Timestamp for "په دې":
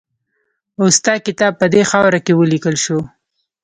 1.61-1.83